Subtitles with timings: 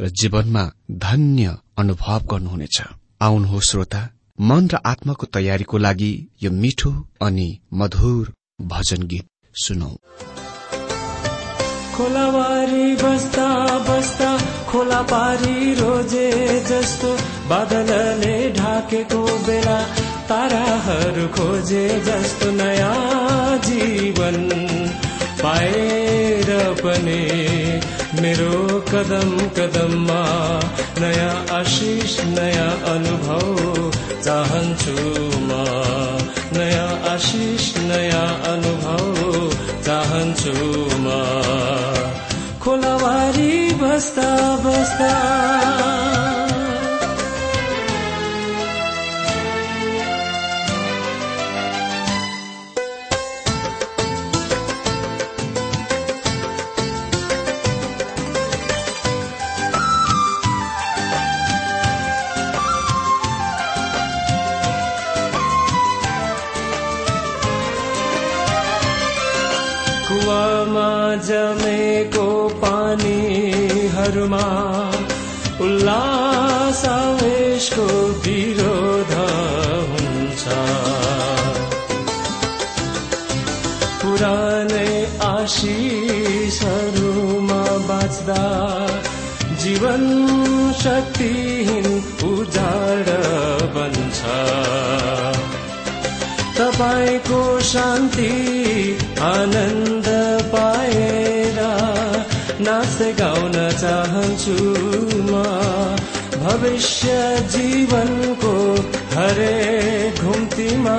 [0.00, 0.64] र जीवनमा
[1.02, 2.76] धन्य अनुभव गर्नुहुनेछ।
[3.22, 4.02] आउनुहोस् श्रोता
[4.40, 6.12] मन र आत्माको तयारीको लागि
[6.42, 6.90] यो मिठो
[7.22, 9.90] अनि मधुर भजन गीत सुनौ।
[11.96, 13.48] खोलावारी बस्दा
[13.88, 14.30] बस्दा
[14.70, 16.30] खोला पारी रोजे
[16.68, 17.10] जस्तो
[17.50, 19.78] बादलले ढाकेको बेला
[20.30, 24.36] ताराहरू खोजे जस्तो नयाँ जीवन
[25.42, 26.48] पाएर
[26.82, 27.22] पनि।
[28.08, 30.20] मेरो कदम कदममा
[31.00, 33.90] नयाँ आशिष नयाँ अनुभव
[34.24, 34.94] चाहन्छु
[35.44, 35.58] म।
[36.56, 39.12] नयाँ आशिष नयाँ अनुभव
[39.84, 40.54] चाहन्छु
[41.04, 41.12] म।
[42.64, 44.30] खोलावारी बस्दा
[44.64, 45.12] बस्दा
[71.26, 72.28] जमेको
[72.62, 74.46] पानीहरूमा
[75.60, 77.88] उल्लास आवेशको
[78.24, 79.12] विरोध
[79.90, 80.44] हुन्छ।
[84.02, 84.92] पुरानै
[85.28, 86.44] आशिषहरूमा
[87.88, 88.44] बाँच्दा
[89.64, 90.02] जीवन
[90.82, 91.86] शक्तिहीन
[92.28, 93.06] उजाड
[93.76, 94.20] बन्छ।
[96.58, 98.34] तपाईँको शान्ति
[99.22, 100.07] आनन्द
[103.00, 104.56] गाउन चाहन्छु
[105.22, 105.42] म।
[106.42, 107.08] भविष्य
[107.40, 108.74] जीवनको
[109.14, 110.98] हरेक घुम्तीमा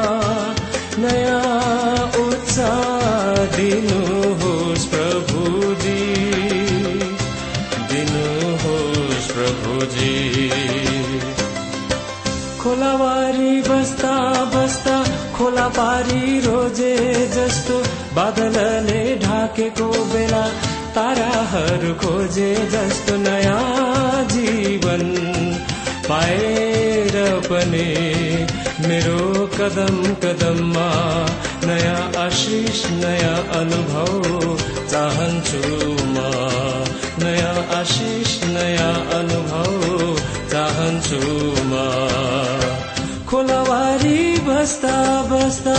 [0.97, 6.15] नयाँ उत्साह दिनुहोस् प्रभुजी।
[7.91, 10.49] दिनुहोस् प्रभुजी।
[12.63, 14.15] खोलावारी बस्दा
[14.55, 15.03] बस्दा
[15.37, 16.97] खोला पारी रोजे
[17.35, 17.79] जस्तो
[18.15, 20.45] बादलले ढाकेको बेला
[20.95, 25.03] ताराहरू खोजे जस्तो नयाँ जीवन
[26.09, 27.15] पाएर
[27.49, 27.89] पनि
[28.87, 30.89] मेरो कदम कदममा
[31.67, 34.57] नयाँ आशिष नयाँ अनुभव
[34.91, 35.61] चाहन्छु
[36.15, 36.17] म।
[37.23, 40.17] नयाँ आशिष नयाँ अनुभव
[40.51, 41.21] चाहन्छु
[41.71, 41.73] म।
[43.29, 44.97] खोलावारी बस्दा
[45.31, 45.77] बस्दा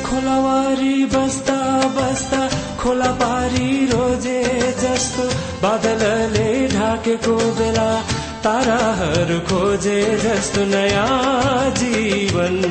[0.08, 1.62] खोलावारी बस्दा
[1.98, 2.42] बस्दा
[2.82, 4.42] खोला पारी रोजे
[4.84, 5.26] जस्तो
[5.64, 7.90] बादलले ढाकेको बेला
[8.46, 12.62] ताराहरू खोजे जस्तो नयाँ जीवन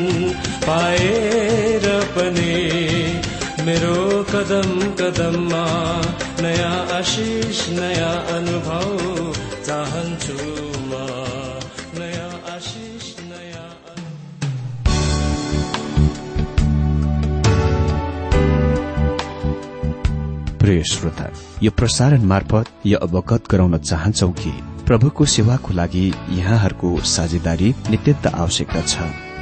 [0.69, 1.85] पाएर
[2.15, 2.55] पनि
[3.67, 3.99] मेरो
[4.31, 4.71] कदम
[5.03, 5.67] कदममा
[6.41, 9.33] नयाँ आशिष नयाँ अनुभव
[9.67, 10.37] चाहन्छु
[10.81, 10.93] म।
[11.99, 13.71] नयाँ आशिष नयाँ
[20.61, 24.50] प्रिय श्रोता यो प्रसारण मार्फत यो अवगत गराउन चाहन्छौ कि
[24.87, 29.25] प्रभुको सेवाको लागि यहाँहरूको साझेदारी नित्यन्त आवश्यकता छ।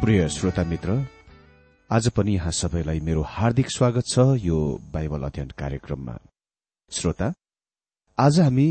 [0.00, 0.92] प्रिय श्रोता मित्र
[1.90, 4.58] आज पनि यहाँ सबैलाई मेरो हार्दिक स्वागत छ यो
[4.92, 6.16] बाइबल अध्ययन कार्यक्रममा।
[6.90, 7.32] श्रोता
[8.18, 8.68] आज हामी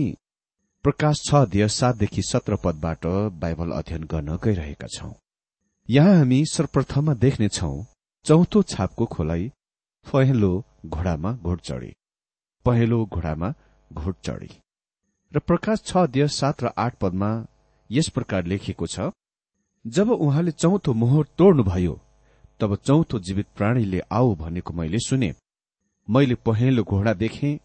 [0.86, 3.06] प्रकाश छ अध्यय सातदेखि सत्र पदबाट
[3.42, 5.12] बाइबल अध्ययन गर्न गइरहेका छौं।
[5.90, 7.72] यहाँ हामी सर्वप्रथममा देख्नेछौ
[8.25, 9.48] चौथो छापको खोलाइ
[10.06, 10.52] पहेँलो
[10.88, 11.94] घोडामा घोडचढी
[12.66, 13.54] पहेँलो घोडामा
[13.92, 14.52] घोडचढी
[15.32, 17.32] र प्रकाश छ अध्यय सात र आठ पदमा
[17.90, 19.12] यस प्रकार लेखिएको छ
[19.86, 22.00] जब उहाँले चौथो मोहर तोड्नुभयो
[22.60, 25.34] तब चौथो जीवित प्राणीले आऊ भनेको मैले सुने।
[26.08, 27.60] मैले पहेँलो घोडा देखे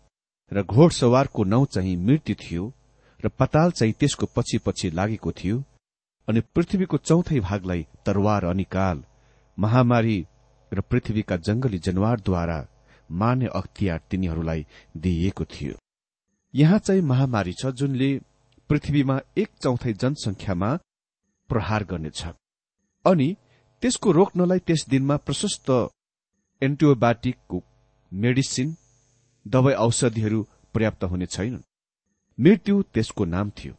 [0.53, 2.73] र घोडसवारको नाउँ चाहिँ मृत्यु थियो
[3.21, 5.63] र पताल चाहिँ त्यसको पछि पछि लागेको थियो
[6.29, 9.05] अनि पृथ्वीको चौथै भागलाई तरवार अनिकाल
[9.59, 10.19] महामारी
[10.73, 12.59] र पृथ्वीका जंगली जनावरद्वारा
[13.11, 15.75] मार्ने अख्तियार तिनीहरूलाई दिइएको थियो।
[16.55, 18.11] यहाँ चाहिँ महामारी छ जुनले
[18.71, 20.79] पृथ्वीमा एक चौथै जनसंख्यामा
[21.55, 22.25] प्रहार गर्नेछ।
[23.05, 23.29] अनि
[23.83, 25.71] त्यसको रोक्नलाई त्यस दिनमा प्रशस्त
[26.63, 27.63] एन्टियोबाटिकको
[28.13, 28.77] मेडिसिन
[29.47, 30.41] दवाई औषधिहरू
[30.75, 31.63] पर्याप्त हुने छैनन्।
[32.39, 33.75] मृत्यु त्यसको नाम थियो।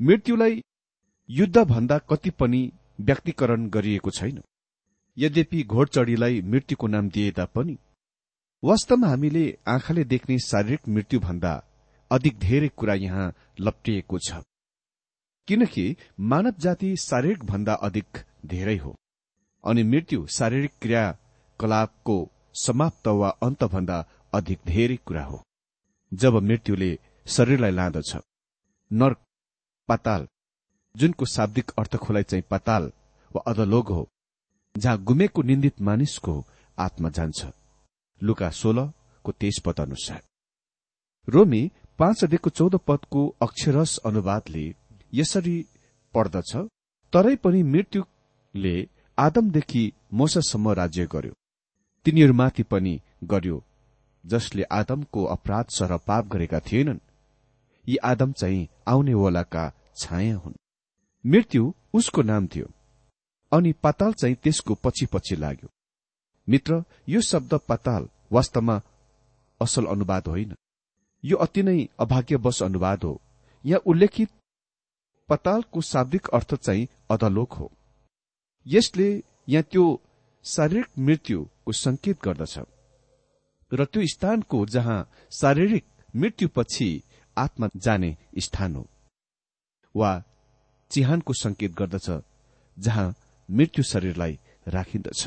[0.00, 0.62] मृत्युलाई
[1.28, 2.60] युद्धभन्दा कति पनि
[3.00, 4.40] व्यक्तिकरण गरिएको छैन।
[5.16, 7.76] यद्यपि घोडचढीलाई मृत्युको नाम दिए तापनि
[8.62, 11.52] वास्तवमा हामीले आँखाले देख्ने शारीरिक मृत्युभन्दा
[12.10, 14.42] अधिक धेरै कुरा यहाँ लप्टिएको छ।
[15.48, 18.94] किनकि मानव जाति शारीरिक भन्दा अधिक धेरै हो।
[19.64, 22.16] अनि मृत्यु शारीरिक क्रियाकलापको
[22.54, 23.98] समाप्त वा अन्तभन्दा
[24.34, 25.42] अधिक धेरै कुरा हो।
[26.12, 28.16] जब मृत्युले शरीरलाई लाँदछ
[28.90, 29.18] नर्क
[29.88, 30.26] पाताल
[30.94, 32.90] जुनको शाब्दिक अर्थ खोलाइ चाहिँ पाताल
[33.30, 34.06] वा अधलोग हो
[34.74, 36.34] जहाँ गुमेको निन्दित मानिसको
[36.78, 37.46] आत्मा जान्छ।
[38.20, 40.22] लुका सोह्रको तेइस पद अनुसार।
[41.28, 41.62] रोमी
[41.98, 44.64] पाँच अध्ययको चौध पदको अक्षरस अनुवादले
[45.16, 45.56] यसरी
[46.14, 46.52] पढ्दछ
[47.12, 48.74] तरै पनि मृत्युले
[49.18, 49.82] आदमदेखि
[50.12, 51.34] मोसासम्म राज्य गर्यो।
[52.06, 53.64] तिनीहरूमाथि पनि गर्यो
[54.24, 56.98] जसले आदमको अपराध सर पाप गरेका थिएनन्।
[57.86, 59.64] यी आदम चाहिँ आउनेवालाका
[59.96, 60.54] छाया हुन्।
[61.24, 62.66] मृत्यु उसको नाम थियो
[63.52, 65.68] अनि पाताल चाहिँ त्यसको पछि पछि लाग्यो।
[66.48, 68.80] मित्र यो शब्द पाताल वास्तवमा
[69.60, 70.54] असल अनुवाद होइन।
[71.24, 73.20] यो अति नै अभाग्यवश अनुवाद हो।
[73.64, 74.30] यहाँ उल्लेखित
[75.28, 77.70] पतालको शाब्दिक अर्थ चाहिँ अधलोक हो।
[78.66, 79.08] यसले
[79.48, 79.84] यहाँ त्यो
[80.44, 82.58] शारीरिक मृत्युको संकेत गर्दछ।
[83.72, 84.98] र त्यो स्थानको जहाँ
[85.32, 85.84] शारीरिक
[86.14, 86.88] मृत्युपछि
[87.36, 88.86] आत्मा जाने स्थान हो
[89.94, 90.12] वा
[90.90, 92.10] चिहानको संकेत गर्दछ
[92.76, 93.14] जहाँ
[93.48, 94.38] मृत्यु शरीरलाई
[94.68, 95.26] राखिन्दछ।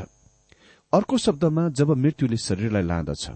[0.94, 3.30] अर्को शब्दमा जब मृत्युले शरीरलाई लाँदछ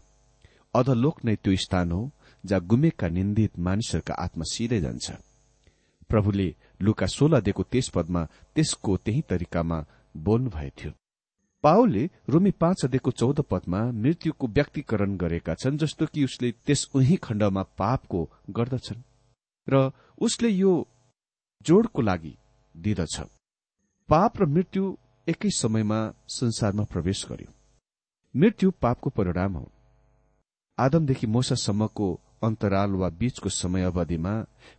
[0.73, 2.01] अधलोक नै त्यो स्थान हो
[2.43, 5.11] जहाँ गुमेका निन्दित मानिसहरूका आत्मा सिधै जान्छ।
[6.09, 10.91] प्रभुले लुका सोह्र दिएको त्यस पदमा त्यसको त्यही तरिकामा बोल्नु भएको थियो
[11.63, 17.15] पाओले रोमी पाँच अध्ययको चौध पदमा मृत्युको व्यक्तिकरण गरेका छन् जस्तो कि उसले त्यस उही
[17.15, 19.01] खण्डमा पापको गर्दछन्
[19.67, 19.91] र
[20.21, 20.73] उसले यो
[21.61, 22.37] जोडको लागि
[22.75, 23.21] दिदछ।
[24.09, 27.51] पाप र मृत्यु एकै समयमा संसारमा प्रवेश गर्यो।
[28.35, 29.71] मृत्यु पापको परिणाम हो।
[30.77, 32.07] आदमदेखि मोसासम्मको
[32.43, 34.33] अन्तराल वा बीचको समय अवधिमा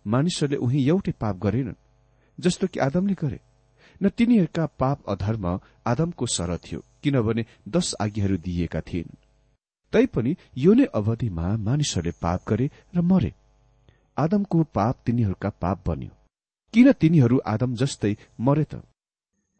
[0.06, 1.82] मानिसहरूले उही एउटै पाप गरेनन्
[2.38, 3.40] जस्तो कि आदमले गरे।
[4.00, 5.46] न तिनीहरूका पाप अधर्म
[5.86, 9.08] आदमको सर थियो किनभने दश आज्ञाहरू दिइएका थिएन
[9.92, 13.32] तैपनि यो नै अवधिमा मानिसहरूले पाप गरे र मरे।
[14.16, 16.10] आदमको पाप तिनीहरूका पाप बन्यो।
[16.74, 18.82] किन तिनीहरू आदम जस्तै मरे त?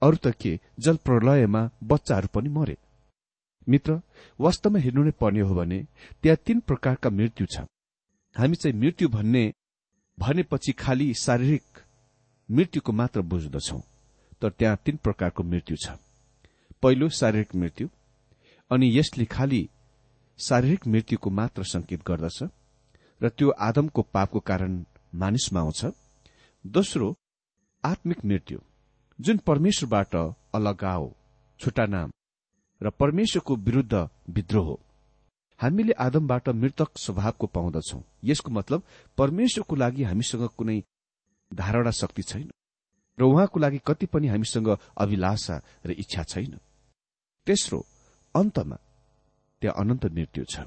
[0.02, 2.76] अरू त के जल प्रलयमा बच्चाहरू पनि मरे।
[3.66, 4.00] मित्र
[4.38, 5.78] वास्तवमा हेर्नु नै पर्ने हो भने
[6.22, 7.64] त्यहाँ तीन प्रकारका मृत्यु छ
[8.36, 9.52] हामी चाहिँ मृत्यु भन्ने
[10.18, 11.78] भनेपछि खालि शारीरिक
[12.48, 13.78] मृत्युको मात्र बुझ्दछौ।
[14.42, 15.96] तर त्यहाँ तीन प्रकारको मृत्यु छ।
[16.82, 17.88] पहिलो शारीरिक मृत्यु
[18.70, 19.68] अनि यसले खालि
[20.38, 22.42] शारीरिक मृत्युको मात्र संकेत गर्दछ
[23.20, 25.84] र त्यो आदमको पापको कारण मानिसमा आउँछ।
[26.64, 27.16] दोस्रो
[27.84, 28.58] आत्मिक मृत्यु
[29.18, 30.14] जुन परमेश्वरबाट
[30.54, 31.12] अलगाओ
[31.60, 32.10] छुट्टा नाम
[32.80, 33.94] र परमेश्वरको विरूद्ध
[34.30, 34.80] विद्रोह हो।
[35.60, 38.82] हामीले आदमबाट मृतक स्वभावको पाउँदछौ। यसको मतलब
[39.18, 40.82] परमेश्वरको लागि हामीसँग कुनै
[41.50, 42.50] धारणा शक्ति छैन
[43.18, 46.58] र उहाँको लागि कति पनि हामीसँग अभिलाषा र इच्छा छैन।
[47.46, 47.78] तेस्रो
[48.34, 48.76] अन्तमा
[49.62, 50.66] त्यहाँ अनन्त मृत्यु छ।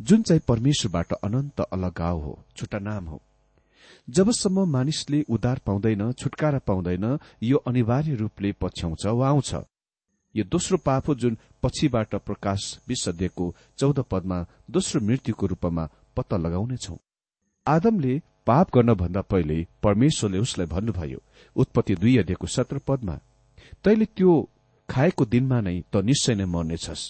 [0.00, 3.22] जुन चाहिँ परमेश्वरबाट अनन्त अलगाव हो छुट्टा नाम हो।
[4.08, 9.54] जबसम्म मानिसले उद्धार पाउँदैन छुटकारा पाउँदैन यो अनिवार्य रूपले पछ्याउँछ वा आउँछ।
[10.38, 13.12] यो दोस्रो पाप हो जुन पछिबाट प्रकाश विश्व
[13.78, 14.38] चौध पदमा
[14.70, 15.84] दोस्रो मृत्युको रूपमा
[16.16, 16.96] पत्ता लगाउनेछौ।
[17.66, 21.18] आदमले पाप गर्नभन्दा पहिले परमेश्वरले उसलाई भन्नुभयो
[21.56, 23.18] उत्पत्ति दुई अध्ययको सत्र पदमा
[23.84, 24.32] तैले त्यो
[24.88, 27.02] खाएको दिनमा नै त निश्चय नै मर्नेछस्।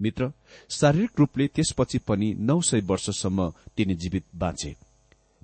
[0.00, 0.32] मित्र
[0.70, 4.74] शारीरिक रूपले त्यसपछि पनि नौ सय वर्षसम्म तिनी जीवित बाँचे।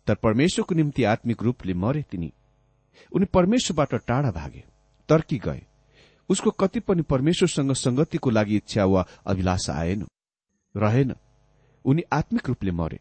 [0.07, 2.33] तर परमेश्वरको निम्ति आत्मिक रूपले मरे तिनी।
[3.13, 4.65] उनी परमेश्वरबाट टाढा भागे
[5.09, 5.63] तर्की गए।
[6.31, 10.07] उसको कति पनि परमेश्वरसँग संगतिको लागि इच्छा वा अभिलाषा आएन
[10.75, 11.15] रहेन।
[11.85, 12.99] उनी आत्मिक रूपले मरे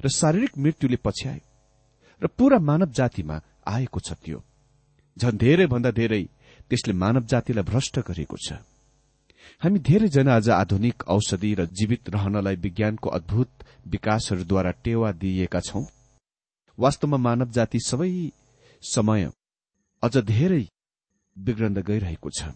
[0.00, 1.40] र शारीरिक मृत्युले पछ्याए
[2.22, 4.42] र पूरा मानव जातिमा आएको छ त्यो।
[5.16, 6.22] झन् धेरै भन्दा धेरै
[6.70, 8.58] त्यसले मानव जातिलाई भ्रष्ट गरेको छ।
[9.62, 13.50] हामी धेरैजना आज आधुनिक औषधि र जीवित रहनलाई विज्ञानको अद्भुत
[13.86, 15.84] विकासहरूद्वारा टेवा दिइएका छौं।
[16.78, 18.10] वास्तवमा मानव जाति सबै
[18.82, 19.30] समय
[20.02, 20.64] अझ धेरै
[21.36, 22.50] बिग्रन्द गइरहेको छ।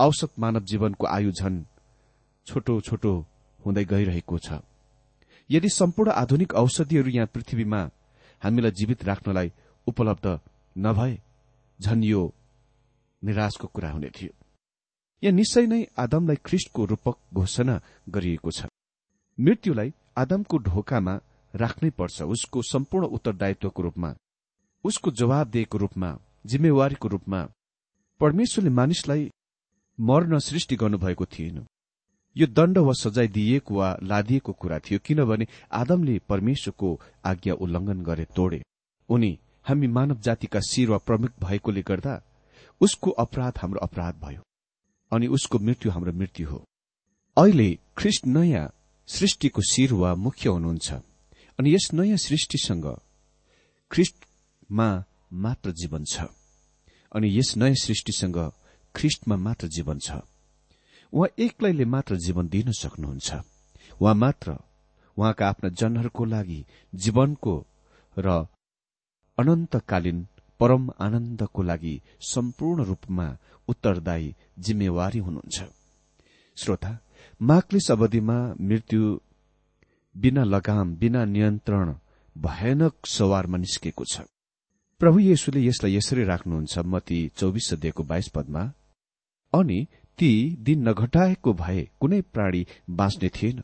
[0.00, 1.64] औसत मानव जीवनको आयु झन
[2.46, 3.12] छोटो छोटो
[3.60, 4.60] हुँदै गइरहेको छ।
[5.50, 7.80] यदि सम्पूर्ण आधुनिक औषधिहरू यहाँ पृथ्वीमा
[8.42, 9.52] हामीलाई जीवित राख्नलाई
[9.86, 10.26] उपलब्ध
[10.76, 11.18] नभए
[11.80, 12.22] झन यो
[13.22, 14.32] निराशको कुरा हुने थियो।
[15.22, 18.66] यहाँ निश्चय नै आदमलाई ख्रिष्टको रूपक घोषणा गरिएको छ।
[19.38, 21.14] मृत्युलाई आदमको ढोकामा
[21.54, 24.14] राख्नै पर्छ उसको सम्पूर्ण उत्तरदायित्वको रूपमा
[24.84, 26.10] उसको जवाब दिएको रूपमा
[26.46, 27.40] जिम्मेवारीको रूपमा।
[28.20, 29.30] परमेश्वरले मानिसलाई
[29.98, 31.64] मर्न सृष्टि गर्नुभएको थिएन।
[32.36, 36.88] यो दण्ड वा सजाय दिइएको वा लादिएको कुरा थियो किनभने आदमले परमेश्वरको
[37.24, 38.62] आज्ञा उल्लंघन गरे तोडे।
[39.08, 42.20] उनी हामी मानव जातिका शिर वा प्रमुख भएकोले गर्दा
[42.80, 44.42] उसको अपराध हाम्रो अपराध भयो
[45.12, 46.62] अनि उसको मृत्यु हाम्रो मृत्यु हो।
[47.36, 48.70] अहिले ख्रिस्ट नयाँ
[49.08, 50.92] सृष्टिको शिर वा मुख्य हुनुहुन्छ
[51.58, 52.86] अनि यस नयाँ सृष्टिसँग
[53.90, 54.88] ख्रिस्टमा
[55.32, 56.26] मात्र जीवन छ
[57.12, 58.38] अनि यस नयाँ सृष्टिसँग
[58.96, 60.20] ख्रिस्टमा मात्र जीवन छ।
[61.12, 63.28] उहाँ एक्लैले मात्र जीवन दिन सक्नुहुन्छ।
[64.00, 64.56] उहाँ मात्र
[65.16, 67.54] उहाँका आफ्ना जनहरूको लागि जीवनको
[68.16, 68.28] र
[69.38, 70.26] अनन्तकालीन
[70.60, 73.26] परम आनन्दको लागि सम्पूर्ण रूपमा
[73.68, 75.58] उत्तरदायी जिम्मेवारी हुनुहुन्छ।
[76.56, 76.92] श्रोता
[77.40, 79.02] माक्लिस अवधिमा मृत्यु
[80.14, 81.94] बिना लगाम बिना नियन्त्रण
[82.36, 84.20] भयानक सवारमा निस्केको छ।
[85.00, 88.62] प्रभु येशुले यसलाई यसरी राख्नुहुन्छ मती चौबिस सदेखको बाइस पदमा
[89.58, 89.86] अनि
[90.18, 90.30] ती
[90.66, 93.62] दिन नघटाएको भए कुनै प्राणी बाँच्ने थिएन।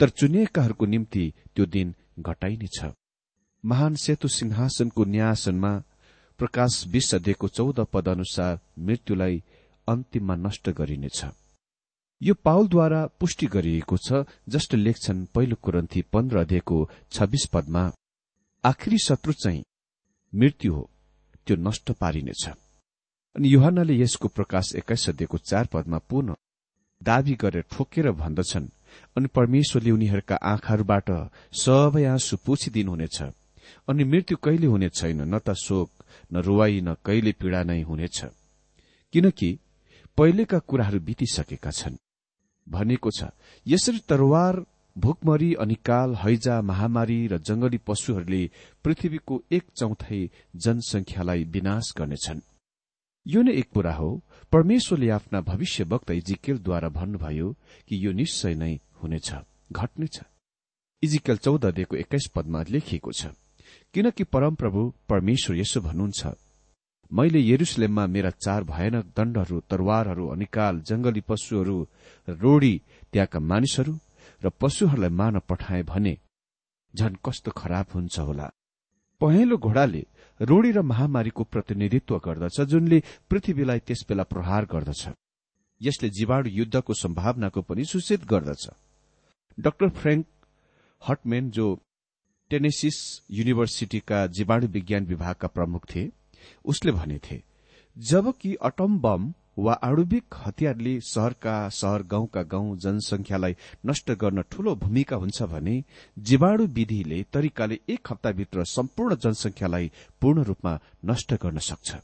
[0.00, 2.78] तर चुनिएकाहरूको निम्ति त्यो दिन घटाइनेछ
[3.64, 5.72] महान सेतु सिंहासनको न्यासनमा
[6.40, 9.42] प्रकाश विश्व दिएको चौध पद अनुसार मृत्युलाई
[9.88, 11.24] अन्तिममा नष्ट गरिनेछ।
[12.20, 16.78] यो पाउलद्वारा पुष्टि गरिएको छ जसले लेख्छन् पहिलो कुरन्थी पन्ध्र अध्ययको
[17.12, 17.84] छब्बीस पदमा
[18.64, 19.62] आखिरी शत्रु चाहिँ
[20.32, 20.82] मृत्यु हो
[21.46, 22.48] त्यो नष्ट पारिनेछ।
[23.36, 26.34] अनि युहानले यसको प्रकाश एक्काइस अध्ययको चार पदमा पुनः
[27.00, 28.66] दावी गरेर ठोकेर भन्दछन्
[29.16, 31.10] अनि परमेश्वरले उनीहरूका आँखाहरूबाट
[31.54, 33.18] सबै आँसु पुछिदिनुहुनेछ।
[33.88, 35.90] अनि मृत्यु कहिले हुने छैन न त शोक
[36.32, 38.18] न रुवाई न कहिले पीड़ा नै हुनेछ।
[39.14, 39.58] किनकि
[40.18, 42.02] पहिलेका कुराहरू बितिसकेका छन्।
[42.66, 43.30] भनेको छ
[43.66, 44.64] यसरी तरवार
[44.96, 48.42] भुकमरी अनिकाल हैजा महामारी र जंगली पशुहरूले
[48.84, 52.40] पृथ्वीको एक चौथाइ जनसंख्यालाई विनाश गर्नेछन्।
[53.32, 54.10] यो नै एक कुरा हो।
[54.52, 57.48] परमेश्वरले आफ्ना भविष्य वक्त इजिकेलद्वारा भन्नुभयो
[57.88, 58.72] कि यो निश्चय नै
[59.02, 59.28] हुनेछ
[59.72, 60.16] घट्नेछ।
[61.02, 63.26] इजिकेल चौध दिएको एक्काइस पदमा लेखिएको छ
[63.94, 66.20] किनकि परमप्रभु परमेश्वर यसो भन्नुहुन्छ
[67.10, 71.76] मैले यरुसलेममा मेरा चार भयानक दण्डहरू तरवारहरू अनिकाल जंगली पशुहरू
[72.28, 72.74] रोडी
[73.12, 73.94] त्यहाँका मानिसहरू
[74.42, 76.14] र पशुहरूलाई मान पठाए भने
[76.94, 78.46] झन कस्तो खराब हुन्छ होला।
[79.20, 80.02] पहेँलो घोडाले
[80.40, 85.08] रोडी र महामारीको प्रतिनिधित्व गर्दछ जुनले पृथ्वीलाई त्यसबेला प्रहार गर्दछ।
[85.80, 88.68] यसले जीवाणु युद्धको सम्भावनाको पनि सूचित गर्दछ।
[89.58, 90.26] डाक्टर फ्रेङ्क
[91.02, 91.66] हटमेन जो
[92.50, 92.96] टेनेसिस
[93.30, 96.10] युनिभर्सिटीका जीवाणु विज्ञान विभागका प्रमुख थिए
[96.64, 97.42] उसले भनेथे
[97.96, 103.54] जबकि अटम बम वा आणुविक हतियारले शहरका शहर गाउँका गाउँ जनसंख्यालाई
[103.86, 105.74] नष्ट गर्न ठूलो भूमिका हुन्छ भने
[106.18, 109.90] जीवाणु विधिले तरिकाले एक हप्ताभित्र सम्पूर्ण जनसंख्यालाई
[110.20, 110.78] पूर्ण रूपमा
[111.10, 111.94] नष्ट गर्न सक्छ।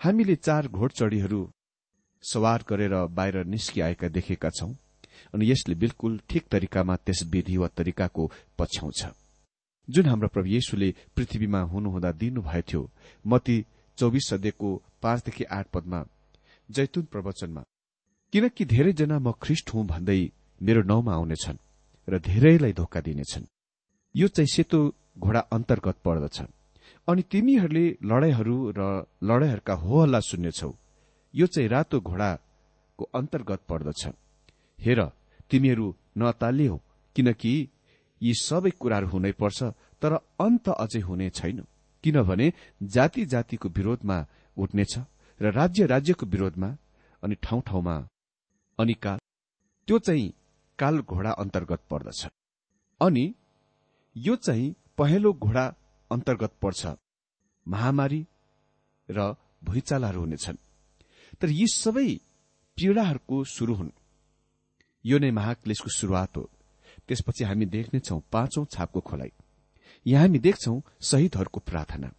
[0.00, 1.40] हामीले चार घोडचढ़ीहरू
[2.24, 4.72] सवार गरेर बाहिर निस्किआएका देखेका छौं
[5.34, 9.04] अनि यसले बिल्कुल ठिक तरिकामा त्यस विधि वा तरिकाको पछ्याउँछ।
[9.88, 12.88] जुन हाम्रो प्रभु येशुले पृथ्वीमा हुनुहुँदा दिनुभएको थियो
[13.24, 13.64] मती
[13.98, 14.70] चौबिस अध्ययको
[15.02, 16.04] पाँचदेखि आठ पदमा
[16.76, 17.62] जैतुन प्रवचनमा
[18.32, 20.20] किनकि धेरैजना म ख्रिष्ट हुँ भन्दै
[20.60, 21.62] मेरो नाउँमा आउनेछन्
[22.08, 23.44] र धेरैलाई धोका दिनेछन्।
[24.14, 24.78] यो चाहिँ सेतो
[25.18, 26.38] घोडा अन्तर्गत पर्दछ।
[27.08, 28.80] अनि तिमीहरूले लडाईहरू र
[29.22, 30.70] लडाईहरूका होहल्ला सुन्नेछौ।
[31.34, 34.02] यो चाहिँ रातो घोडाको अन्तर्गत पर्दछ।
[34.78, 35.00] हेर
[35.50, 35.86] तिमीहरू
[36.18, 36.76] नतालियो
[37.16, 37.54] किनकि
[38.20, 39.58] यी सबै कुराहरू हुनै पर्छ
[40.02, 41.58] तर अन्त अझै हुने छैन।
[42.04, 42.46] किनभने
[42.84, 44.18] जाति जातिको विरोधमा
[44.56, 44.92] उठ्नेछ।
[45.42, 46.76] र राज्य राज्यको विरोधमा
[47.22, 48.08] अनि ठाउँ ठाउँमा
[48.78, 49.18] अनि काल
[49.88, 50.32] त्यो चाहिँ
[50.78, 52.26] काल घोडा अन्तर्गत पर्दछ।
[53.00, 53.34] अनि
[54.16, 55.64] यो चाहिँ पहेँलो घोडा
[56.10, 56.86] अन्तर्गत पर्छ।
[57.68, 58.26] महामारी
[59.08, 59.34] र
[59.64, 60.56] भुइँचालाहरू हुनेछन्।
[61.40, 62.08] तर यी सबै
[62.76, 63.90] पीड़ाहरूको शुरू हुन्।
[65.04, 66.50] यो नै महाक्लेशको शुरूआत हो।
[67.08, 69.30] त्यसपछि हामी देख्नेछौ पाँचौं छापको खोलाइ।
[70.06, 72.12] यहाँ हामी देख्छौ शहीदहरूको प्रार्थना।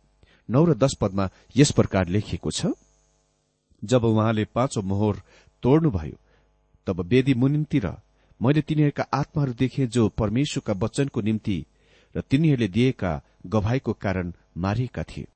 [0.50, 2.65] नौ र दश पदमा यस प्रकार लेखिएको छ।
[3.84, 5.22] जब उहाँले पाँचौं मोहर
[5.63, 6.18] तोड्नुभयो
[6.88, 7.88] तब वेदी मुनिन्तिर
[8.42, 11.58] मैले तिनीहरूका आत्माहरू देखे जो परमेश्वरका वचनको निम्ति
[12.16, 15.28] र तिनीहरूले दिएका गवाईको कारण मारिएका थिए।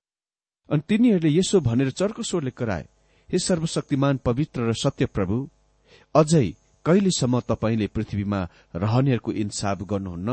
[0.69, 2.87] अनि तिनीहरूले यसो भनेर चर्को स्वरले कराए
[3.29, 5.37] हे सर्वशक्तिमान पवित्र र सत्य प्रभु
[6.15, 6.47] अझै
[6.85, 8.39] कहिलेसम्म तपाईँले पृथ्वीमा
[8.75, 10.29] रहनेहरूको इन्साफ गर्नुहुन्न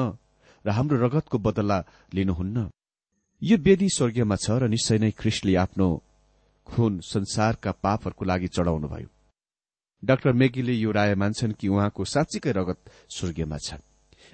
[0.64, 1.78] र हाम्रो रगतको बदला
[2.14, 2.70] लिनुहुन्न?
[3.42, 5.88] यो वेदी स्वर्गीयमा छ र निश्चय नै ख्रिस्टले आफ्नो
[6.66, 9.08] खुन संसारका पापहरूको लागि चढ़ाउनुभयो।
[10.02, 13.80] डाक्टर मेगीले यो राय मान्छन् कि उहाँको साँच्चीकै रगत स्वर्गीयमा छ।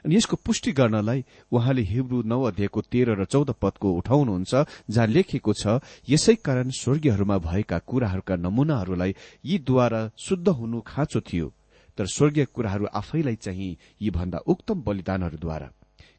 [0.05, 4.55] अनि यसको पुष्टि गर्नलाई उहाँले हिब्रू नौ अध्यायको तेह्र र चौध पदको उठाउनुहुन्छ
[4.91, 11.53] जहाँ लेखिएको छ यसै कारण स्वर्गीयहरूमा भएका कुराहरूका नमूनाहरूलाई यीद्वारा शुद्ध हुनु खाँचो थियो
[11.99, 15.71] तर स्वर्गीय कुराहरू आफैलाई चाहिँ यी भन्दा उक्तम बलिदानहरूद्वारा।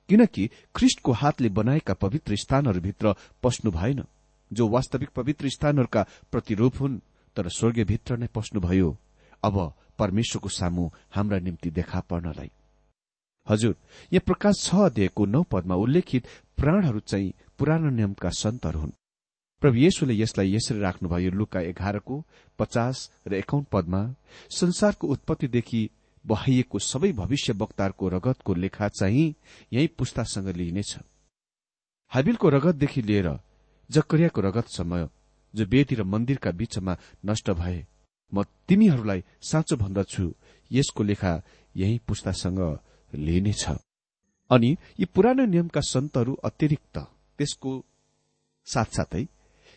[0.09, 4.03] किनकि ख्रिष्टको हातले बनाएका पवित्र स्थानहरूभित्र पस्नु भएन।
[4.51, 6.99] जो वास्तविक पवित्र स्थानहरूका प्रतिरूप हुन्
[7.35, 8.97] तर स्वर्गीयभित्र नै पस्नुभयो।
[9.43, 9.55] अब
[9.99, 12.51] परमेश्वरको सामु हाम्रा निम्ति देखा पर्नलाई।
[13.47, 13.75] हजुर
[14.11, 18.91] यहाँ प्रकाश छ अध्यायको नौ पदमा उल्लेखित प्राणहरू चाहिँ पुरानो नियमका सन्तहरू हुन्।
[19.61, 22.15] प्रभु येशुले यसलाई यसरी राख्नुभयो लुका एघारको
[22.59, 24.01] पचास र एकाउन्न पदमा
[24.51, 25.81] संसारको उत्पत्तिदेखि
[26.25, 29.33] बहाइएको सबै भविष्य वक्ताहरूको रगतको लेखा चाहिँ
[29.73, 30.97] यही पुस्तासँग लिइनेछ।
[32.11, 33.29] हाबिलको रगतदेखि लिएर
[33.91, 35.07] जकरियाको रगतसम्म
[35.53, 36.93] जो बेदी र मन्दिरका बीचमा
[37.25, 37.79] नष्ट भए।
[38.31, 40.25] म तिमीहरूलाई साँचो भन्दछु
[40.71, 41.33] यसको लेखा
[41.75, 42.61] यही पुस्तासँग
[43.13, 43.63] लिइनेछ
[44.51, 46.97] अनि यी पुरानो नियमका सन्तहरू अतिरिक्त
[47.39, 47.71] त्यसको
[48.67, 49.23] साथसाथै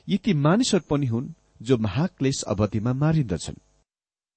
[0.08, 3.62] यी ती मानिसहरू पनि हुन् जो महाक्लेश अवधिमा मारिन्दछन्।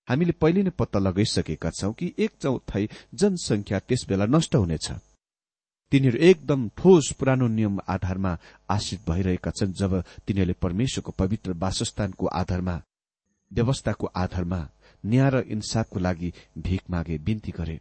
[0.08, 4.88] हामीले पहिले नै पत्ता लगाइसकेका छौं कि एक चौथाइ जनसंख्या त्यसबेला नष्ट हुनेछ।
[5.92, 8.38] तिनीहरू एकदम ठोस पुरानो नियम आधारमा
[8.70, 9.94] आश्रित भइरहेका छन् जब
[10.28, 12.82] तिनीहरूले परमेश्वरको पवित्र वासस्थानको आधारमा
[13.52, 14.60] व्यवस्थाको आधारमा
[15.04, 17.80] न्याय र इन्साफको लागि भीख मागे बिन्ती गरे।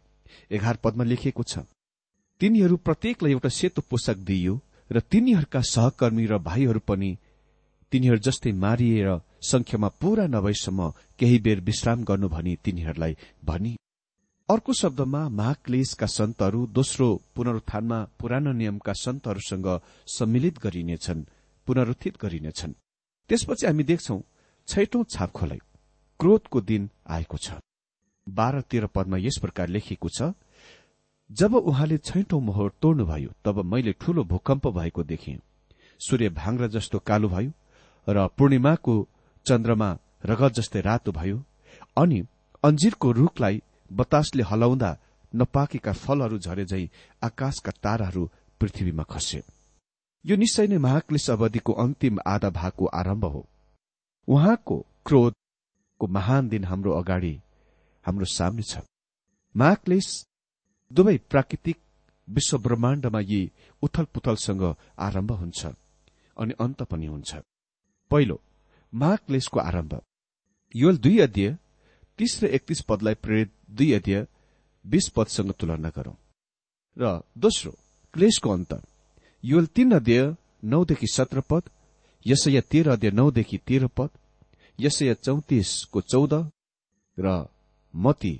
[0.51, 1.65] एघार पदमा लेखिएको छ
[2.41, 7.09] तिनीहरू प्रत्येकलाई एउटा सेतो पोसाक दिइयो र तिनीहरूका सहकर्मी र भाइहरू पनि
[7.91, 9.09] तिनीहरू जस्तै मारिएर
[9.43, 10.89] संख्यामा पूरा नभएसम्म
[11.19, 13.75] केही बेर विश्राम गर्नु भनी तिनीहरूलाई भनी
[14.49, 19.67] अर्को शब्दमा महाक्लेशका सन्तहरू दोस्रो पुनरुत्थानमा पुरानो नियमका सन्तहरूसँग
[20.07, 21.23] सम्मिलित गरिनेछन्
[21.67, 22.73] पुनरुत्थित गरिनेछन्।
[23.29, 24.17] त्यसपछि हामी देख्छौ
[24.67, 25.59] छैटौं छाप खोलाइ
[26.19, 27.59] क्रोधको दिन आएको छ।
[28.27, 30.31] बाह्र तेह्र पदमा यस प्रकार लेखिएको छ
[31.29, 35.37] जब उहाँले छैटौं मोहर तोड्नुभयो तब मैले ठूलो भूकम्प भएको देखेँ।
[36.01, 37.51] सूर्य भाङ्रा जस्तो कालो भयो
[38.07, 38.95] र पूर्णिमाको
[39.45, 39.89] चन्द्रमा
[40.25, 41.43] रगत जस्तै रातो भयो
[41.97, 42.23] अनि
[42.63, 44.91] अन्जिरको रूखलाई बतासले हलाउँदा
[45.33, 46.85] नपाकेका फलहरू झरे झै
[47.21, 48.29] आकाशका ताराहरू
[48.61, 49.41] पृथ्वीमा खसे
[50.25, 53.41] यो निश्चय नै महाक्लेश अवधिको अन्तिम आधा भागको आरम्भ हो।
[54.27, 57.33] उहाँको क्रोधको महान दिन हाम्रो अगाडि
[58.05, 58.81] हाम्रो सामने छ।
[59.55, 60.07] महाक्लेश
[60.91, 61.77] दुवै प्राकृतिक
[62.27, 63.41] विश्व ब्रह्माण्डमा यी
[63.83, 64.63] उथल पुथलसँग
[64.99, 65.65] आरम्भ हुन्छ
[66.37, 67.35] अनि अन्त पनि हुन्छ।
[68.11, 68.41] पहिलो
[68.93, 70.01] महाक्लेशको आरम्भ।
[70.75, 71.57] योल दुई अध्यय
[72.19, 74.25] तीस र एकतीस पदलाई प्रेरित दुई अध्यय
[74.85, 76.15] बीस पदसँग तुलना गरौं।
[76.97, 77.71] र दोस्रो
[78.13, 78.71] क्लेशको अन्त।
[79.43, 81.69] योल तीन अध्यय नौदेखि सत्र पद
[82.25, 84.09] यसैया तेह्र अध्यय नौदेखि तेह्र पद
[84.79, 86.33] यसैया चौतिसको चौध
[87.17, 87.45] र
[87.93, 88.33] मती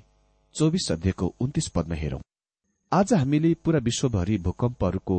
[0.54, 2.20] चौबिस अध्ययको उन्तिस पदमा हेरौं।
[2.92, 5.18] आज हामीले पूरा विश्वभरि भूकम्पहरूको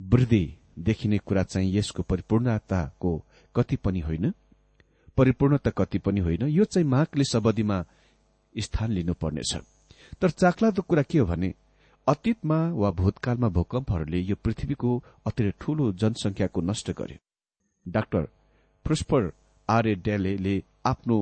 [0.00, 0.44] वृद्धि
[0.78, 3.12] देखिने कुरा चाहिँ यसको परिपूर्णताको
[3.54, 4.32] कति पनि होइन।
[5.16, 7.84] परिपूर्णता कति पनि होइन यो चाहिँ महाक्लेश अवधिमा
[8.54, 9.54] स्थान लिनुपर्नेछ।
[10.20, 11.52] तर चाक्लादो कुरा के हो भने
[12.06, 14.90] अतीतमा वा भूतकालमा भूकम्पहरूले यो पृथ्वीको
[15.26, 17.18] अति ठूलो जनसंख्याको नष्ट गर्यो।
[17.86, 18.28] Doctor
[18.86, 19.32] Prosper
[19.68, 21.16] R A Dele आफ्नो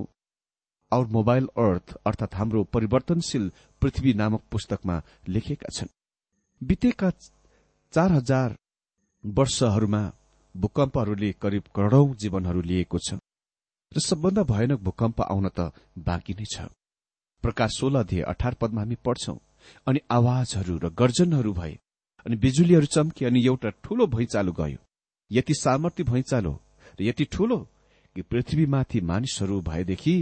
[0.93, 3.51] आवर मोबाइल अर्थ अर्थात हाम्रो परिवर्तनशील
[3.83, 5.89] पृथ्वी नामक पुस्तकमा लेखेका छन्।
[6.61, 7.11] बितेका
[7.93, 8.57] चार हजार
[9.25, 10.03] वर्षहरूमा
[10.55, 13.15] भूकम्पहरूले करिब करोड़ौं जीवनहरू लिएको छ।
[13.95, 16.67] र सबभन्दा भयानक भूकम्प आउन त बाँकी नै छ।
[17.45, 19.37] प्रकाश सोह्र अध्यय अठार पदमा हामी पढ्छौं
[19.87, 21.75] अनि आवाजहरू र गर्जनहरू भए
[22.27, 24.79] अनि बिजुलीहरू चम्के अनि एउटा ठूलो भैँचालो गयो।
[25.31, 26.53] यति सामर्थ्य भैँचालो
[26.99, 27.59] र यति ठूलो
[28.17, 30.17] कि पृथ्वीमाथि मानिसहरू भएदेखि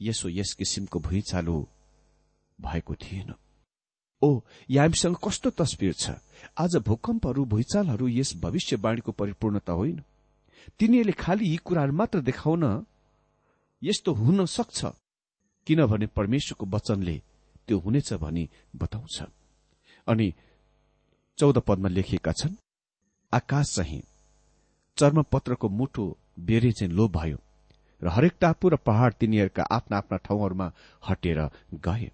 [0.00, 1.56] यसो यस किसिमको भुइँचालो
[2.58, 3.34] भएको थिएन।
[4.22, 6.10] ओ यहाँ हामीसँग कस्तो तस्विर छ?
[6.58, 10.02] आज भूकम्पहरू भुइँचालहरू यस भविष्यवाणीको परिपूर्णता होइन।
[10.78, 12.64] तिनीहरूले खालि यी कुराहरू मात्र देखाउन
[13.82, 14.84] यस्तो हुन सक्छ
[15.66, 17.16] किनभने परमेश्वरको वचनले
[17.68, 19.22] त्यो हुनेछ भनी बताउँछ।
[20.06, 20.32] अनि
[21.38, 22.54] चौध पदमा लेखिएका छन्
[23.32, 24.02] आकाश चाहिँ
[24.96, 26.04] चर्मपत्रको मुठो
[26.40, 27.38] बेरे चाहिँ लोभ भयो
[28.02, 31.38] र हरेक टापु र पहाड़ तिनीहरूका आफ्ना आफ्ना ठाउँहरूमा हटेर
[31.86, 32.10] गए।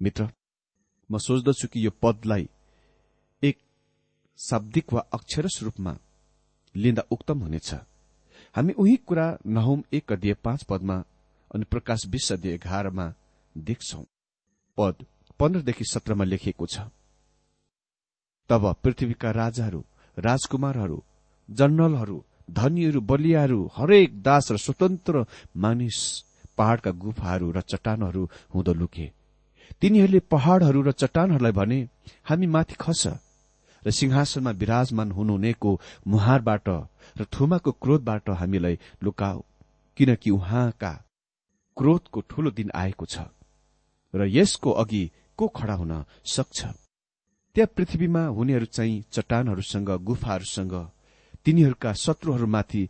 [0.00, 0.28] मित्र
[1.10, 2.48] म सोच्दछु कि यो पदलाई
[3.42, 3.58] एक
[4.38, 5.96] शाब्दिक वा अक्षरस रूपमा
[6.74, 7.74] लिँदा उक्तम हुनेछ।
[8.54, 11.02] हामी उही कुरा नहुम एक अध्यय पाँच पदमा
[11.54, 13.12] अनि प्रकाश बीस अध्यय एघारमा
[13.56, 14.02] देख्छौ।
[14.78, 15.04] पद
[15.40, 16.80] पन्ध्रदेखि सत्रमा लेखिएको छ।
[18.50, 19.84] तब पृथ्वीका राजाहरू
[20.16, 21.02] राजकुमारहरू
[21.48, 25.24] जनरलहरू धनीहरू बलियाहरू हरेक दास र स्वतन्त्र
[25.56, 25.98] मानिस
[26.58, 28.22] पहाड़का गुफाहरू र चट्टानहरू
[28.54, 29.06] हुँदो लुके।
[29.80, 31.78] तिनीहरूले पहाड़हरू र चट्टानहरूलाई भने
[32.24, 33.06] हामी माथि खस।
[33.86, 36.68] र सिंहासनमा विराजमान हुनुहुनेको मुहारबाट
[37.16, 39.42] र थुमाको क्रोधबाट हामीलाई लुकाऊ
[39.96, 40.92] किनकि उहाँका
[41.76, 43.18] क्रोधको ठूलो दिन आएको छ
[44.14, 46.66] र यसको अघि को खड़ा हुन सक्छ?
[47.54, 50.74] त्यहाँ पृथ्वीमा हुनेहरू चाहिँ चट्टानहरूसँग गुफाहरूसँग
[51.44, 52.88] तिनीहरूका शत्रुहरूमाथि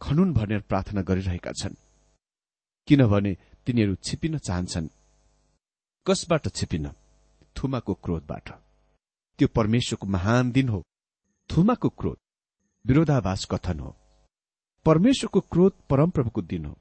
[0.00, 1.74] खनुन भनेर प्रार्थना गरिरहेका छन्
[2.88, 4.88] किनभने तिनीहरू छिपिन चाहन्छन्।
[6.06, 6.90] कसबाट छिपिन?
[7.56, 8.63] थुमाको क्रोधबाट।
[9.38, 10.82] त्यो परमेश्वरको महान दिन हो।
[11.50, 12.16] थुमाको क्रोध
[12.86, 13.96] विरोधाभास कथन हो।
[14.86, 16.78] परमेश्वरको क्रोध परमप्रभुको दिन हो।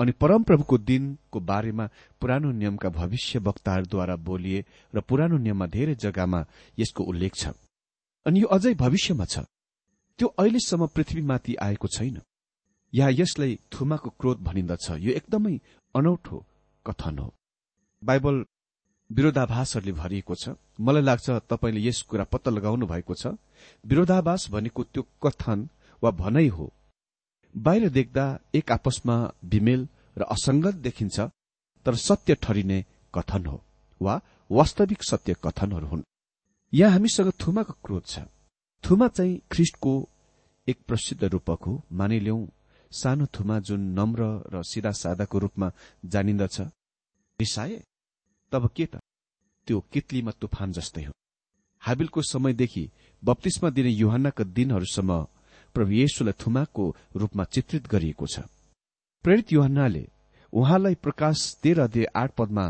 [0.00, 1.88] अनि परमप्रभुको दिनको बारेमा
[2.20, 6.46] पुरानो नियमका भविष्य वक्ताहरूद्वारा बोलिए र पुरानो नियममा धेरै जग्गामा
[6.78, 7.46] यसको उल्लेख छ।
[8.26, 9.38] अनि यो अझै भविष्यमा छ।
[10.18, 12.20] त्यो अहिलेसम्म पृथ्वीमाथि आएको छैन।
[12.94, 15.60] यहाँ यसलाई थुमाको क्रोध भनिन्दछ। यो एकदमै
[15.94, 16.44] अनौठो
[16.86, 17.34] कथन हो।
[18.04, 18.44] बाइबल
[19.12, 23.34] विरोधाभासहरूले भरिएको छ। मलाई लाग्छ तपाईँले यस कुरा पत्ता लगाउनु भएको छ।
[23.84, 25.68] विरोधाभास भनेको त्यो कथन
[26.02, 26.72] वा भनाइ हो।
[27.54, 31.20] बाहिर देख्दा एक आपसमा विमेल र असंगत देखिन्छ
[31.86, 33.58] तर सत्य ठरिने कथन हो
[34.00, 34.20] वा
[34.50, 36.02] वास्तविक सत्य कथनहरू हुन्।
[36.72, 38.24] यहाँ हामीसँग थुमाको क्रोध छ।
[38.84, 39.92] थुमा चाहिँ ख्रिष्टको
[40.68, 42.40] एक प्रसिद्ध रूपक हो। मानिल्यौं
[42.92, 44.22] सानो थुमा जुन नम्र
[44.52, 45.70] र सिधा सादाको रूपमा
[46.04, 46.60] जानिन्दछ।
[47.40, 47.82] रिसाए
[48.52, 49.01] तब के त?
[49.66, 51.12] त्यो कितलीमा तुफान जस्तै हो।
[51.82, 52.90] हाबिलको समयदेखि
[53.22, 55.26] बत्तीसमा दिने युहानका दिनहरूसम्म
[55.74, 56.84] प्रभु येशुलाई थुमाको
[57.16, 58.40] रूपमा चित्रित गरिएको छ।
[59.24, 60.08] प्रेरित युहानले
[60.52, 62.64] उहाँलाई प्रकाश तेह्र अध्यय आठ पदमा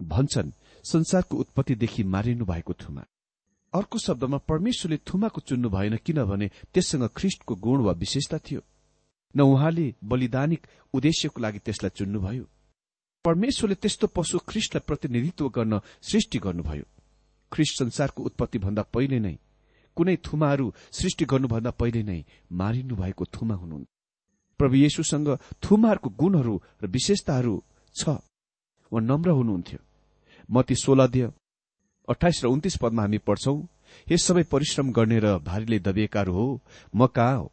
[0.00, 0.50] भन्छन्
[0.84, 3.04] संसारको उत्पत्तिदेखि मारिनु भएको थुमा।
[3.72, 8.60] अर्को शब्दमा परमेश्वरले थुमाको चुन्नु भएन किनभने त्यससँग ख्रिष्टको गुण वा विशेषता थियो।
[9.36, 12.44] न उहाँले बलिदानिक उद्देश्यको लागि त्यसलाई चुन्नुभयो।
[13.24, 16.86] परमेश्वरले त्यस्तो पशु ख्रिष्टलाई प्रतिनिधित्व गर्न सृष्टि गर्नुभयो।
[17.52, 19.34] ख्रिष्ट संसारको उत्पत्ति भन्दा पहिले नै
[19.96, 22.20] कुनै थुमाहरू सृष्टि गर्नुभन्दा पहिले नै
[22.52, 23.84] मारिनु भएको थुमा हुनुहुन्
[24.60, 25.28] प्रभु येशुसँग
[25.62, 27.54] थुमाहरूको गुणहरू र विशेषताहरू
[27.96, 28.08] छ
[28.92, 29.80] वा नम्र हुनुहुन्थ्यो।
[30.48, 31.32] मती सोलह
[32.08, 33.58] अठाइस र उन्तिस पदमा हामी पढ्छौं
[34.08, 36.46] यस सबै परिश्रम गर्ने र भारीले दबिएकाहरू हो
[36.94, 37.52] म कहाँ हो?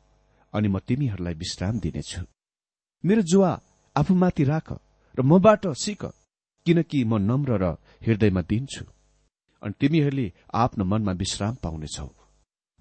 [0.54, 2.22] अनि म तिमीहरूलाई विश्राम दिनेछु।
[3.04, 3.52] मेरो जुवा
[3.96, 4.68] आफूमाथि राख।
[5.18, 6.06] र मबाट सिक
[6.66, 7.66] किनकि म नम्र र
[8.06, 8.86] हृदयमा दिन्छु।
[9.64, 12.10] अनि तिमीहरूले आफ्नो मनमा विश्राम पाउनेछौ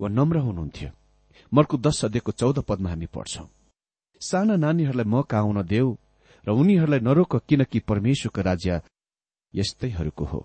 [0.01, 0.91] वा नम्र हुनुहुन्थ्यो।
[1.55, 3.47] मर्को दश अध्ययको चौध पदमा हामी पढ्छौं।
[4.21, 5.97] साना नानीहरूलाई म आउन देऊ
[6.45, 8.83] र उनीहरूलाई नरोक किनकि परमेश्वरको राज्य
[9.55, 10.41] यस्तैहरूको हो।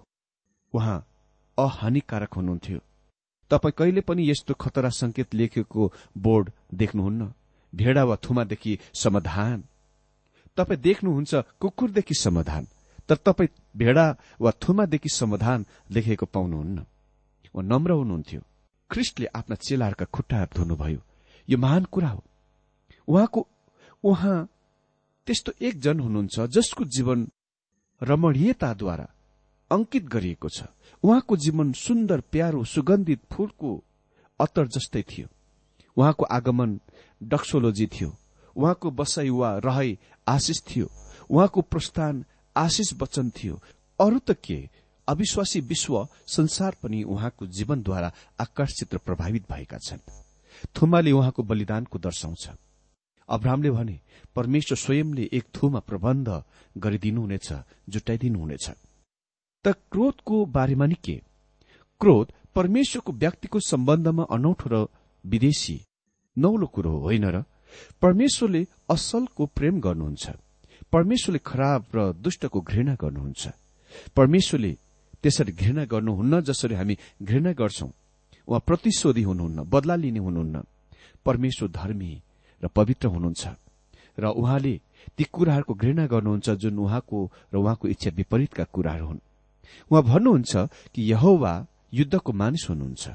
[0.74, 1.00] उहाँ
[1.58, 2.80] अहानिकारक हुनुहुन्थ्यो।
[3.52, 7.34] तपाईँ कहिले पनि यस्तो खतरा संकेत लेखेको बोर्ड देख्नुहुन्न?
[7.74, 9.64] भेडा वा थुमादेखि समाधान।
[10.60, 12.68] तपाईँ देख्नुहुन्छ कुकुरदेखि समाधान
[13.10, 14.06] तर तपाईँ भेडा
[14.42, 16.78] वा थुमादेखि समाधान लेखेको पाउनुहुन्न।
[17.56, 18.42] वा नम्र हुनुहुन्थ्यो।
[18.92, 21.02] ख्रिस्टले आफ्ना चेलाहरूका खुट्टाहरू धुनुभयो।
[21.50, 22.24] यो महान कुरा हो।
[23.08, 23.48] उहाँको
[24.04, 24.38] उहाँ
[25.28, 27.20] त्यस्तो एकजन हुनुहुन्छ जसको जीवन
[28.02, 29.08] रमणीयताद्वारा
[29.72, 30.64] अंकित गरिएको छ।
[31.04, 33.70] उहाँको जीवन सुन्दर प्यारो सुगन्धित फूलको
[34.40, 35.28] अत्तर जस्तै थियो।
[35.98, 36.80] उहाँको आगमन
[37.24, 38.10] डक्सोलोजी थियो।
[38.60, 40.88] उहाँको बसाई वा रहै आशिष थियो।
[41.30, 43.56] उहाँको प्रस्थान आशिष वचन थियो।
[44.00, 44.60] अरू त के?
[45.08, 50.04] अविश्वासी विश्व संसार पनि उहाँको जीवनद्वारा आकर्षित र प्रभावित भएका छन्।
[50.76, 52.50] थुमाले उहाँको बलिदानको दर्शाउँछ।
[53.30, 54.00] अब्राहमले भने
[54.36, 56.30] परमेश्वर स्वयंले एक थुमा प्रबन्ध
[56.78, 57.50] गरिदिनुहुनेछ
[57.90, 58.70] जुटाइदिनुहुनेछ
[59.66, 61.22] त क्रोधको बारेमा नि के?
[62.02, 64.76] क्रोध परमेश्वरको व्यक्तिको सम्बन्धमा अनौठो र
[65.26, 65.78] विदेशी।
[66.38, 67.44] नौलो कुरो होइन र?
[68.02, 70.30] परमेश्वरले असलको प्रेम गर्नुहुन्छ।
[70.92, 73.48] परमेश्वरले खराब र दुष्टको घृणा गर्नुहुन्छ।
[74.16, 74.78] परमेश्वरले
[75.24, 77.90] त्यसरी घृणा गर्नुहुन्न जसरी हामी घृणा गर्छौं।
[78.48, 80.64] उहाँ प्रतिशोधी हुनुहुन्न बदला लिने हुनुहुन्न।
[81.26, 82.22] परमेश्वर धर्मी
[82.64, 83.48] र पवित्र हुनुहुन्छ।
[84.20, 84.82] र उहाँले
[85.18, 89.20] ती कुराहरूको घृणा गर्नुहुन्छ जुन उहाँको र उहाँको इच्छा विपरीतका कुराहरू हुन्।
[89.92, 90.58] उहाँ भन्नुहुन्छ
[90.96, 93.08] कि यहोवा युद्धको मानिस हुनुहुन्छ।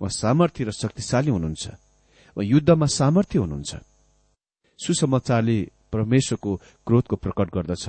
[0.00, 1.70] उहाँ सामर्थ्य र शक्तिशाली हुनुहुन्छ।
[2.36, 3.76] उहाँ युद्धमा सामर्थ्य हुनुहुन्छ।
[4.78, 5.58] सुसमाचारले
[5.92, 7.88] परमेश्वरको क्रोधको प्रकट गर्दछ।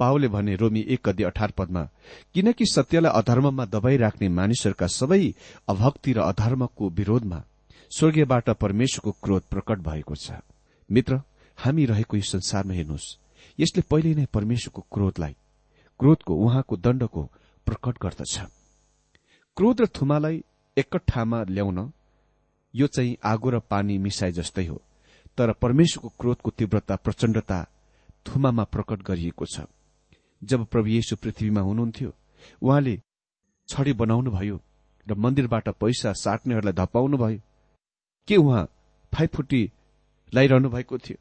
[0.00, 1.82] पावले भने रोमी एक कदि अठार पदमा
[2.34, 5.34] किनकि सत्यलाई अधर्ममा दबाई राख्ने मानिसहरूका सबै
[5.68, 7.38] अभक्ति र अधर्मको विरोधमा
[7.90, 10.42] स्वर्गीयबाट परमेश्वरको क्रोध प्रकट भएको छ।
[10.90, 11.20] मित्र
[11.58, 13.06] हामी रहेको यो संसारमा हेर्नुहोस्।
[13.58, 15.34] यसले पहिले नै परमेश्वरको क्रोधलाई
[16.00, 17.22] क्रोधको उहाँको दण्डको
[17.66, 18.34] प्रकट गर्दछ।
[19.56, 20.42] क्रोध र थुमालाई
[20.76, 21.78] एकठामा ल्याउन
[22.74, 24.82] यो चाहिँ आगो र पानी मिसाए जस्तै हो।
[25.38, 27.58] तर परमेश्वरको क्रोधको तीव्रता प्रचण्डता
[28.26, 29.60] थुमामा प्रकट गरिएको छ।
[30.42, 32.10] जब प्रभु येशु पृथ्वीमा हुनुहुन्थ्यो
[32.62, 32.94] उहाँले
[33.68, 34.60] छडी बनाउनुभयो
[35.06, 37.40] र मन्दिरबाट पैसा साट्नेहरूलाई धपाउनु भयो
[38.28, 38.68] के उहाँ
[39.12, 39.62] फाइफुटी
[40.34, 41.18] लगाइरहनु भएको थियो?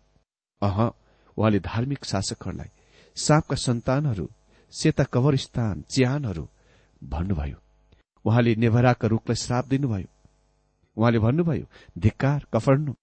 [0.62, 0.78] अह
[1.38, 2.70] उहाँले धार्मिक शासकहरूलाई
[3.18, 4.30] सापका सन्तानहरू
[4.74, 6.48] सेता कवरस्थान च्यानहरू
[7.04, 7.58] भन्नुभयो।
[8.26, 10.08] उहाँले नेभराका रूखलाई श्राप दिनुभयो।
[10.98, 11.66] उहाँले भन्नुभयो
[11.98, 12.94] धिक्कार कफर्नु।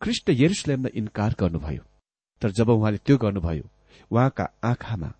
[0.00, 1.82] ख्रिष्ट यरुसलेमलाई इन्कार गर्नुभयो।
[2.42, 3.64] तर जब उहाँले त्यो गर्नुभयो
[4.10, 5.10] उहाँका आँखामा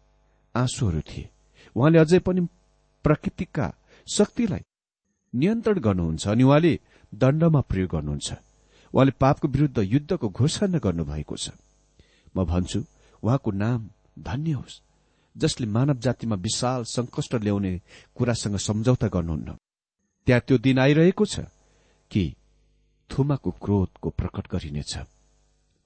[0.55, 1.29] आँसुहरू थिए।
[1.77, 2.41] उहाँले अझै पनि
[3.05, 3.67] प्रकृतिका
[4.07, 4.63] शक्तिलाई
[5.35, 6.73] नियन्त्रण गर्नुहुन्छ अनि उहाँले
[7.13, 8.33] दण्डमा प्रयोग गर्नुहुन्छ।
[8.95, 11.51] उहाँले पापको विरूद्ध युद्धको घोषणा गर्नुभएको छ।
[12.37, 12.85] म भन्छु
[13.23, 14.81] उहाँको नाम धन्य होस्
[15.37, 17.73] जसले मानव जातिमा विशाल संकष्ट ल्याउने
[18.17, 19.57] कुरासँग सम्झौता गर्नुहुन्न।
[20.27, 21.41] त्यहाँ त्यो दिन आइरहेको छ।
[22.13, 22.25] कि
[23.11, 24.93] थुमाको क्रोधको प्रकट गरिनेछ।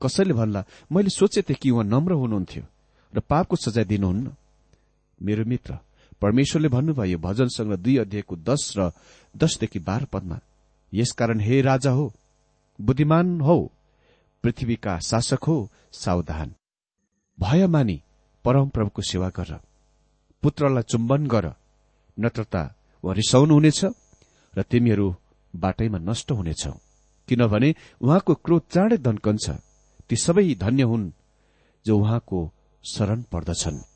[0.01, 2.65] कसैले भन्ला मैले सोचेथे कि उहाँ नम्र हुनुहुन्थ्यो
[3.13, 4.35] र पापको सजाय दिनुहुन्न।
[5.21, 5.79] मेरो मित्र
[6.23, 8.91] परमेश्वरले भन्नुभयो भजनसँग दुई अध्यायको दश र
[9.35, 10.39] दशदेखि बाह्र पदमा
[10.93, 12.13] यसकारण हे राजा हो
[12.79, 13.57] बुद्धिमान हो
[14.45, 15.57] पृथ्वीका शासक हो
[15.93, 16.55] सावधान।
[17.39, 17.97] भय मानी
[18.45, 19.61] परमप्रभुको सेवा गर।
[20.43, 21.47] पुत्रलाई चुम्बन गर
[22.17, 22.63] नत्रता
[23.05, 23.81] वा रिसाउनुहुनेछ
[24.55, 25.15] र तिमीहरू
[25.57, 26.73] बाटैमा नष्ट हुनेछौ।
[27.29, 29.51] किनभने उहाँको क्रोध चाँडै दन्कन्छ।
[30.09, 31.11] ती सबै धन्य हुन्
[31.87, 32.53] जो उहाँको
[32.85, 33.96] शरण पर्दछन्।